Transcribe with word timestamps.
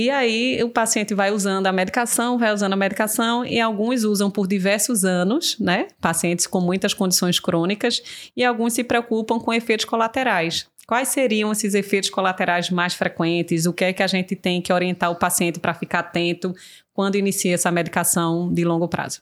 E 0.00 0.10
aí 0.10 0.62
o 0.62 0.70
paciente 0.70 1.12
vai 1.12 1.32
usando 1.32 1.66
a 1.66 1.72
medicação, 1.72 2.38
vai 2.38 2.54
usando 2.54 2.72
a 2.72 2.76
medicação 2.76 3.44
e 3.44 3.60
alguns 3.60 4.04
usam 4.04 4.30
por 4.30 4.46
diversos 4.46 5.04
anos, 5.04 5.58
né? 5.58 5.88
Pacientes 6.00 6.46
com 6.46 6.60
muitas 6.60 6.94
condições 6.94 7.40
crônicas 7.40 8.30
e 8.36 8.44
alguns 8.44 8.74
se 8.74 8.84
preocupam 8.84 9.40
com 9.40 9.52
efeitos 9.52 9.84
colaterais. 9.84 10.68
Quais 10.86 11.08
seriam 11.08 11.50
esses 11.50 11.74
efeitos 11.74 12.10
colaterais 12.10 12.70
mais 12.70 12.94
frequentes? 12.94 13.66
O 13.66 13.72
que 13.72 13.86
é 13.86 13.92
que 13.92 14.02
a 14.02 14.06
gente 14.06 14.36
tem 14.36 14.62
que 14.62 14.72
orientar 14.72 15.10
o 15.10 15.16
paciente 15.16 15.58
para 15.58 15.74
ficar 15.74 15.98
atento 15.98 16.54
quando 16.94 17.16
inicia 17.16 17.54
essa 17.54 17.70
medicação 17.72 18.52
de 18.54 18.64
longo 18.64 18.86
prazo? 18.86 19.20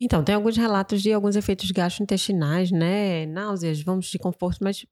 Então, 0.00 0.22
tem 0.22 0.36
alguns 0.36 0.56
relatos 0.56 1.02
de 1.02 1.12
alguns 1.12 1.34
efeitos 1.34 1.72
gastrointestinais, 1.72 2.70
né? 2.70 3.26
Náuseas, 3.26 3.82
vômitos 3.82 4.10
de 4.10 4.18
conforto, 4.18 4.58
mas 4.62 4.86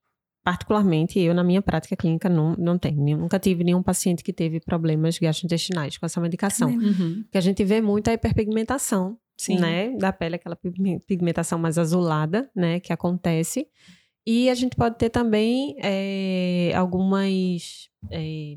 particularmente 0.46 1.18
eu 1.18 1.34
na 1.34 1.42
minha 1.42 1.60
prática 1.60 1.96
clínica 1.96 2.28
não, 2.28 2.54
não 2.56 2.78
tenho, 2.78 3.18
nunca 3.18 3.36
tive 3.36 3.64
nenhum 3.64 3.82
paciente 3.82 4.22
que 4.22 4.32
teve 4.32 4.60
problemas 4.60 5.18
gastrointestinais 5.18 5.98
com 5.98 6.06
essa 6.06 6.20
medicação. 6.20 6.70
Uhum. 6.70 7.24
que 7.32 7.36
a 7.36 7.40
gente 7.40 7.64
vê 7.64 7.80
muito 7.80 8.06
é 8.06 8.12
a 8.12 8.14
hiperpigmentação, 8.14 9.18
Sim. 9.36 9.58
né, 9.58 9.90
da 9.98 10.12
pele, 10.12 10.36
aquela 10.36 10.56
pigmentação 11.04 11.58
mais 11.58 11.78
azulada, 11.78 12.48
né, 12.54 12.78
que 12.78 12.92
acontece. 12.92 13.66
E 14.24 14.48
a 14.48 14.54
gente 14.54 14.76
pode 14.76 14.96
ter 14.98 15.10
também 15.10 15.74
é, 15.82 16.70
algumas 16.76 17.88
é, 18.12 18.56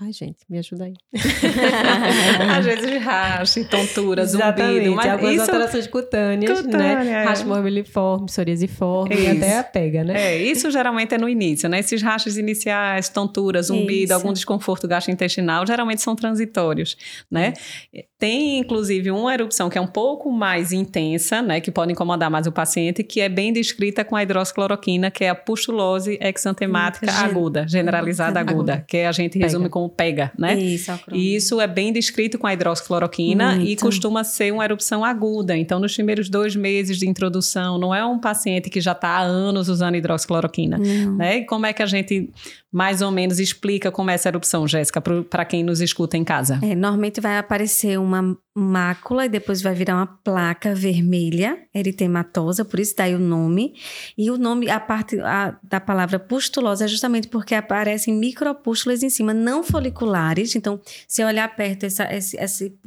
Ai, 0.00 0.12
gente, 0.12 0.38
me 0.48 0.58
ajuda 0.58 0.86
aí. 0.86 0.94
Às 2.58 2.64
vezes 2.64 3.00
racha, 3.00 3.64
tontura, 3.64 4.26
zumbido. 4.26 4.96
Mas 4.96 5.06
algumas 5.06 5.32
isso... 5.34 5.42
alterações 5.42 5.86
cutâneas, 5.86 6.50
né? 6.50 6.62
Cutânea, 6.62 7.04
né? 7.04 7.10
É. 7.10 7.24
Racha 7.24 7.44
morbiliforme, 7.44 8.26
psoriasiforme 8.26 9.14
e 9.14 9.28
até 9.28 9.58
a 9.58 9.62
pega, 9.62 10.02
né? 10.02 10.20
É, 10.20 10.42
isso 10.42 10.68
geralmente 10.68 11.14
é 11.14 11.18
no 11.18 11.28
início, 11.28 11.68
né? 11.68 11.78
Esses 11.78 12.02
rachas 12.02 12.36
iniciais, 12.36 13.08
tontura, 13.08 13.62
zumbido, 13.62 14.04
isso. 14.04 14.14
algum 14.14 14.32
desconforto 14.32 14.88
gastrointestinal, 14.88 15.64
geralmente 15.64 16.02
são 16.02 16.16
transitórios, 16.16 16.96
né? 17.30 17.52
Tem, 18.24 18.58
inclusive, 18.58 19.10
uma 19.10 19.34
erupção 19.34 19.68
que 19.68 19.76
é 19.76 19.80
um 19.80 19.86
pouco 19.86 20.32
mais 20.32 20.72
intensa, 20.72 21.42
né? 21.42 21.60
Que 21.60 21.70
pode 21.70 21.92
incomodar 21.92 22.30
mais 22.30 22.46
o 22.46 22.52
paciente, 22.52 23.04
que 23.04 23.20
é 23.20 23.28
bem 23.28 23.52
descrita 23.52 24.02
com 24.02 24.16
a 24.16 24.22
hidroxicloroquina, 24.22 25.10
que 25.10 25.24
é 25.24 25.28
a 25.28 25.34
pustulose 25.34 26.18
exantemática 26.18 27.04
hum, 27.04 27.16
aguda, 27.22 27.68
generalizada 27.68 28.40
aguda, 28.40 28.72
aguda, 28.72 28.84
que 28.88 28.96
a 28.96 29.12
gente 29.12 29.38
resume 29.38 29.68
como 29.68 29.90
pega, 29.90 30.32
né? 30.38 30.54
Isso, 30.58 30.90
E 31.12 31.36
isso 31.36 31.60
é 31.60 31.66
bem 31.66 31.92
descrito 31.92 32.38
com 32.38 32.46
a 32.46 32.54
hidroxicloroquina 32.54 33.56
Muito. 33.56 33.70
e 33.70 33.76
costuma 33.76 34.24
ser 34.24 34.54
uma 34.54 34.64
erupção 34.64 35.04
aguda. 35.04 35.54
Então, 35.54 35.78
nos 35.78 35.92
primeiros 35.94 36.30
dois 36.30 36.56
meses 36.56 36.96
de 36.96 37.06
introdução, 37.06 37.76
não 37.76 37.94
é 37.94 38.06
um 38.06 38.18
paciente 38.18 38.70
que 38.70 38.80
já 38.80 38.92
está 38.92 39.18
há 39.18 39.20
anos 39.22 39.68
usando 39.68 39.96
hidroxicloroquina, 39.96 40.78
não. 40.78 41.16
né? 41.16 41.36
E 41.36 41.44
como 41.44 41.66
é 41.66 41.74
que 41.74 41.82
a 41.82 41.86
gente 41.86 42.30
mais 42.74 43.00
ou 43.00 43.12
menos 43.12 43.38
explica 43.38 43.92
como 43.92 44.10
é 44.10 44.14
essa 44.14 44.28
erupção, 44.28 44.66
Jéssica, 44.66 45.00
para 45.00 45.44
quem 45.44 45.62
nos 45.62 45.80
escuta 45.80 46.16
em 46.16 46.24
casa? 46.24 46.58
É, 46.60 46.74
normalmente 46.74 47.20
vai 47.20 47.38
aparecer 47.38 48.00
uma 48.00 48.13
mácula 48.54 49.26
e 49.26 49.28
depois 49.28 49.60
vai 49.62 49.74
virar 49.74 49.96
uma 49.96 50.06
placa 50.06 50.74
vermelha, 50.74 51.58
eritematosa, 51.74 52.64
por 52.64 52.78
isso 52.78 52.94
daí 52.96 53.14
o 53.14 53.18
nome. 53.18 53.74
E 54.16 54.30
o 54.30 54.36
nome, 54.36 54.70
a 54.70 54.78
parte 54.78 55.18
a, 55.20 55.56
da 55.62 55.80
palavra 55.80 56.18
pustulosa 56.18 56.84
é 56.84 56.88
justamente 56.88 57.28
porque 57.28 57.54
aparecem 57.54 58.14
micropústulas 58.14 59.02
em 59.02 59.10
cima, 59.10 59.34
não 59.34 59.62
foliculares. 59.62 60.54
Então, 60.54 60.80
se 61.08 61.24
olhar 61.24 61.54
perto, 61.56 61.84
essa, 61.84 62.08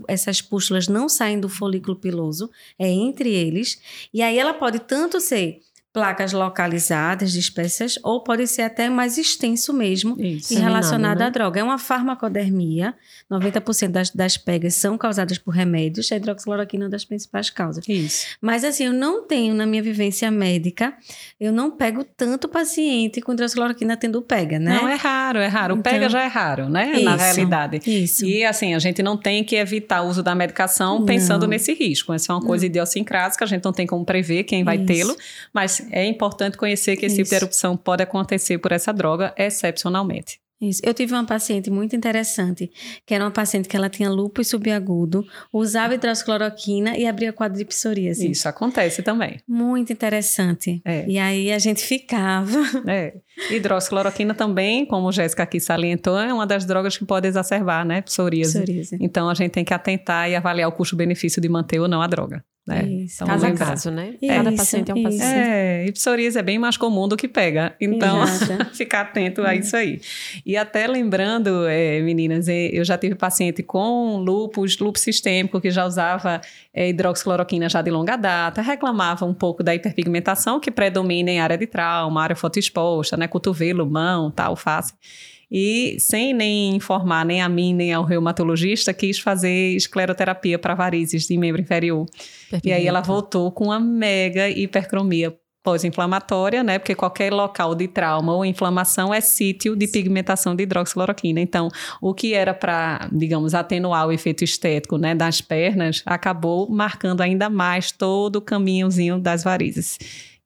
essas 0.08 0.42
pústulas 0.42 0.88
não 0.88 1.10
saem 1.10 1.40
do 1.40 1.50
folículo 1.50 1.96
piloso, 1.96 2.50
é 2.78 2.88
entre 2.88 3.34
eles. 3.34 3.82
E 4.14 4.22
aí 4.22 4.38
ela 4.38 4.54
pode 4.54 4.80
tanto 4.80 5.20
ser 5.20 5.60
placas 5.98 6.32
localizadas, 6.32 7.32
dispersas, 7.32 7.98
ou 8.04 8.22
pode 8.22 8.46
ser 8.46 8.62
até 8.62 8.88
mais 8.88 9.18
extenso 9.18 9.74
mesmo 9.74 10.16
Isso, 10.20 10.54
e 10.54 10.56
relacionado 10.56 11.18
né? 11.22 11.26
à 11.26 11.30
droga. 11.32 11.60
É 11.60 11.64
uma 11.64 11.80
farmacodermia, 11.80 12.94
90% 13.32 13.88
das, 13.88 14.12
das 14.12 14.38
pegas 14.38 14.76
são 14.76 14.96
causadas 14.96 15.40
por 15.40 15.50
remédios, 15.50 16.12
a 16.12 16.18
hidroxicloroquina 16.18 16.84
é 16.84 16.86
uma 16.86 16.92
das 16.92 17.04
principais 17.04 17.50
causas. 17.50 17.84
Isso. 17.90 18.28
Mas 18.40 18.64
assim, 18.64 18.84
eu 18.86 18.94
não 18.94 19.26
tenho 19.26 19.56
na 19.56 19.66
minha 19.66 19.82
vivência 19.82 20.30
médica, 20.30 20.94
eu 21.40 21.52
não 21.52 21.72
pego 21.72 22.04
tanto 22.04 22.48
paciente 22.48 23.20
com 23.20 23.34
hidroxicloroquina 23.34 23.98
tendo 23.98 24.22
pega, 24.22 24.60
né? 24.60 24.76
Não, 24.76 24.88
é 24.88 24.94
raro, 24.94 25.40
é 25.40 25.48
raro. 25.48 25.74
O 25.74 25.80
então, 25.80 25.92
pega 25.92 26.10
já 26.10 26.22
é 26.22 26.28
raro, 26.28 26.70
né? 26.70 26.92
Isso, 26.92 27.06
na 27.06 27.16
realidade. 27.16 27.82
Isso. 27.88 28.24
E 28.24 28.46
assim, 28.46 28.76
a 28.76 28.80
gente 28.80 29.02
não 29.02 29.18
tem 29.18 29.44
que 29.44 29.56
evitar 29.56 30.04
o 30.04 30.10
uso 30.10 30.22
da 30.22 30.36
medicação 30.36 31.04
pensando 31.06 31.42
não. 31.42 31.48
nesse 31.48 31.74
risco. 31.74 32.14
Essa 32.14 32.34
é 32.34 32.36
uma 32.36 32.46
coisa 32.46 32.66
não. 32.66 32.70
idiosincrática, 32.70 33.44
a 33.44 33.48
gente 33.48 33.66
não 33.66 33.74
tem 33.74 33.88
como 33.88 34.06
prever 34.06 34.44
quem 34.44 34.64
vai 34.64 34.78
tê-lo, 34.78 35.18
mas 35.52 35.87
é 35.92 36.06
importante 36.06 36.58
conhecer 36.58 36.98
que 36.98 37.06
esse 37.06 37.16
Isso. 37.16 37.24
tipo 37.24 37.30
de 37.30 37.36
erupção 37.36 37.78
pode 37.78 38.04
acontecer 38.04 38.58
por 38.58 38.72
essa 38.72 38.94
droga 38.94 39.34
excepcionalmente. 39.38 40.40
Isso. 40.60 40.82
Eu 40.84 40.94
tive 40.94 41.14
uma 41.14 41.24
paciente 41.24 41.70
muito 41.70 41.96
interessante, 41.96 42.72
que 43.06 43.14
era 43.14 43.24
uma 43.24 43.32
paciente 43.32 43.70
que 43.70 43.78
ela 43.78 43.90
tinha 43.90 44.10
lúpus 44.10 44.48
subagudo, 44.48 45.24
usava 45.54 45.94
hidroxicloroquina 45.94 46.98
e 46.98 47.06
abria 47.06 47.32
quadro 47.32 47.60
de 47.60 47.66
psoríase. 47.66 48.30
Isso 48.30 48.50
acontece 48.50 49.04
também. 49.04 49.40
Muito 49.48 49.94
interessante. 49.94 50.82
É. 50.84 51.06
E 51.08 51.20
aí 51.20 51.52
a 51.52 51.60
gente 51.60 51.84
ficava. 51.84 52.58
É. 52.88 53.14
Hidroxicloroquina 53.52 54.34
também, 54.34 54.86
como 54.86 55.12
Jéssica 55.12 55.44
aqui 55.44 55.60
salientou, 55.60 56.18
é 56.18 56.34
uma 56.34 56.48
das 56.48 56.66
drogas 56.66 56.98
que 56.98 57.06
pode 57.06 57.28
exacerbar, 57.28 57.86
né, 57.86 58.02
psoríase. 58.02 58.54
psoríase. 58.54 58.98
Então 59.00 59.30
a 59.30 59.34
gente 59.36 59.52
tem 59.52 59.64
que 59.64 59.74
atentar 59.74 60.30
e 60.30 60.36
avaliar 60.36 60.70
o 60.70 60.72
custo-benefício 60.72 61.40
de 61.40 61.48
manter 61.48 61.80
ou 61.80 61.88
não 61.88 62.02
a 62.02 62.08
droga. 62.08 62.44
Né? 62.68 62.84
Isso. 62.86 63.24
Então, 63.24 63.28
Caso 63.28 63.46
a 63.46 63.52
caso, 63.54 63.92
né? 63.92 64.16
Isso, 64.22 64.34
Cada 64.34 64.52
paciente 64.52 64.92
é 64.92 64.94
um 64.94 65.04
paciente. 65.04 65.24
É, 65.24 65.86
e 65.88 65.92
psoríase 65.94 66.38
é 66.38 66.44
bem 66.44 66.60
mais 66.60 66.76
comum 66.76 67.08
do 67.08 67.16
que 67.16 67.26
pega. 67.26 67.74
Então, 67.80 68.28
ficar 68.76 69.02
atento 69.02 69.42
a 69.44 69.56
isso 69.56 69.78
aí. 69.78 70.02
E 70.46 70.58
até 70.58 70.86
lembrando, 70.86 71.66
é, 71.66 72.02
meninas, 72.02 72.50
é, 72.50 72.68
eu 72.74 72.84
já 72.84 72.98
tive 72.98 73.16
paciente 73.16 73.64
com 73.64 74.18
lúpus, 74.18 74.78
lúpus 74.80 75.02
sistêmico, 75.02 75.62
que 75.62 75.72
já 75.72 75.86
usava 75.86 76.42
é, 76.74 76.90
hidroxicloroquina 76.90 77.70
já 77.70 77.82
de 77.82 77.90
longa 77.90 78.18
data, 78.18 78.62
reclamava 78.62 79.24
um 79.24 79.34
pouco 79.34 79.64
da 79.64 79.74
hiperpigmentação 79.74 80.60
que 80.60 80.70
predomina 80.70 81.32
em 81.32 81.40
área 81.40 81.58
de 81.58 81.68
trauma, 81.68 82.22
área 82.22 82.36
fotoexposta, 82.36 83.16
né? 83.16 83.30
Cotovelo, 83.30 83.90
mão, 83.90 84.30
tal, 84.30 84.58
face 84.58 84.94
e 85.50 85.98
sem 86.00 86.34
nem 86.34 86.76
informar 86.76 87.26
nem 87.26 87.42
a 87.42 87.50
mim 87.50 87.74
nem 87.74 87.94
ao 87.94 88.04
reumatologista, 88.04 88.94
quis 88.94 89.20
fazer 89.20 89.76
escleroterapia 89.76 90.60
para 90.60 90.76
varizes 90.76 91.26
de 91.26 91.38
membro 91.38 91.62
inferior. 91.62 92.06
Perfeito. 92.50 92.68
E 92.68 92.74
aí 92.74 92.88
ela 92.88 93.02
voltou 93.02 93.52
com 93.52 93.66
uma 93.66 93.80
mega 93.80 94.50
hipercromia 94.50 95.36
pós-inflamatória, 95.68 96.64
né? 96.64 96.80
Porque 96.80 96.96
qualquer 96.96 97.34
local 97.34 97.76
de 97.76 97.90
trauma 97.90 98.34
ou 98.34 98.46
inflamação 98.46 99.14
é 99.14 99.20
sítio 99.20 99.76
de 99.76 99.86
pigmentação 99.86 100.56
de 100.56 100.64
hidroxicloroquina. 100.64 101.42
Então, 101.42 101.68
o 102.02 102.14
que 102.14 102.34
era 102.34 102.54
para, 102.54 103.10
digamos, 103.12 103.54
atenuar 103.54 104.08
o 104.08 104.12
efeito 104.14 104.46
estético, 104.46 104.98
né, 104.98 105.14
das 105.14 105.42
pernas, 105.42 106.02
acabou 106.06 106.70
marcando 106.70 107.20
ainda 107.20 107.50
mais 107.50 107.92
todo 107.92 108.38
o 108.38 108.42
caminhozinho 108.42 109.20
das 109.20 109.44
varizes. 109.44 109.98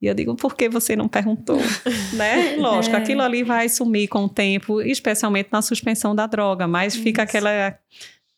E 0.02 0.08
eu 0.08 0.14
digo, 0.14 0.36
por 0.36 0.56
que 0.56 0.68
você 0.68 0.96
não 0.96 1.08
perguntou? 1.08 1.60
né? 2.14 2.56
Lógico, 2.58 2.96
é. 2.96 3.00
aquilo 3.00 3.22
ali 3.22 3.44
vai 3.44 3.70
sumir 3.70 4.08
com 4.08 4.26
o 4.26 4.30
tempo, 4.30 4.82
especialmente 4.82 5.50
na 5.52 5.62
suspensão 5.62 6.16
da 6.16 6.26
droga, 6.26 6.68
mas 6.68 6.96
Isso. 6.96 7.04
fica 7.04 7.24
aquela 7.24 7.78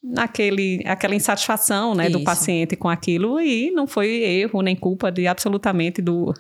naquele, 0.03 0.81
aquela 0.85 1.15
insatisfação 1.15 1.95
né, 1.95 2.09
do 2.09 2.21
paciente 2.25 2.75
com 2.75 2.89
aquilo 2.89 3.39
e 3.39 3.71
não 3.71 3.87
foi 3.87 4.09
erro 4.09 4.61
nem 4.61 4.75
culpa 4.75 5.09
de 5.09 5.25
absolutamente 5.27 6.01
do, 6.01 6.33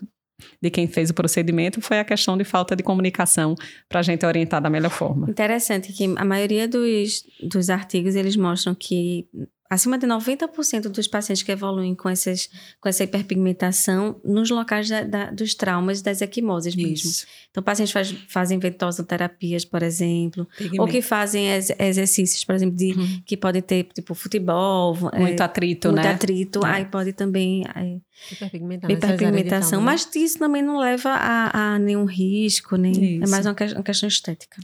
de 0.61 0.69
quem 0.69 0.87
fez 0.87 1.09
o 1.09 1.13
procedimento 1.13 1.81
foi 1.81 1.99
a 1.99 2.03
questão 2.03 2.37
de 2.37 2.43
falta 2.43 2.75
de 2.75 2.83
comunicação 2.83 3.55
para 3.87 3.99
a 3.99 4.03
gente 4.03 4.25
orientar 4.25 4.61
da 4.61 4.69
melhor 4.69 4.91
forma. 4.91 5.29
Interessante 5.29 5.93
que 5.93 6.03
a 6.15 6.25
maioria 6.25 6.67
dos, 6.67 7.23
dos 7.41 7.69
artigos 7.69 8.15
eles 8.15 8.35
mostram 8.35 8.75
que 8.75 9.27
acima 9.73 9.97
de 9.97 10.05
90% 10.05 10.83
dos 10.83 11.07
pacientes 11.07 11.41
que 11.41 11.51
evoluem 11.51 11.95
com, 11.95 12.07
essas, 12.07 12.49
com 12.79 12.87
essa 12.87 13.03
hiperpigmentação 13.03 14.19
nos 14.23 14.49
locais 14.49 14.87
da, 14.87 15.03
da, 15.03 15.31
dos 15.31 15.55
traumas 15.55 16.01
das 16.01 16.21
equimoses 16.21 16.75
mesmo. 16.75 17.11
Então, 17.49 17.63
pacientes 17.63 17.91
faz, 17.91 18.11
fazem 18.27 18.59
ventosoterapias, 18.59 19.65
por 19.65 19.81
exemplo, 19.81 20.47
Pigmento. 20.57 20.81
ou 20.81 20.87
que 20.87 21.01
fazem 21.01 21.49
ex, 21.49 21.71
exercícios, 21.79 22.43
por 22.43 22.55
exemplo, 22.55 22.75
de, 22.75 22.93
uhum. 22.93 23.21
que 23.25 23.35
podem 23.35 23.61
ter, 23.61 23.85
tipo, 23.93 24.13
futebol. 24.13 24.95
Muito 25.17 25.41
é, 25.41 25.45
atrito, 25.45 25.87
muito 25.87 26.01
né? 26.01 26.09
Muito 26.09 26.15
atrito. 26.15 26.65
É. 26.65 26.69
Aí 26.69 26.85
pode 26.85 27.13
também... 27.13 27.63
É, 27.75 27.97
hiperpigmentação. 28.31 28.95
hiperpigmentação 28.95 29.81
mas 29.81 30.07
isso 30.15 30.39
também 30.39 30.61
não 30.61 30.77
leva 30.77 31.09
a, 31.09 31.73
a 31.73 31.79
nenhum 31.79 32.05
risco, 32.05 32.75
nem, 32.75 33.21
é 33.21 33.27
mais 33.27 33.45
uma, 33.45 33.55
uma 33.75 33.83
questão 33.83 34.07
estética. 34.07 34.61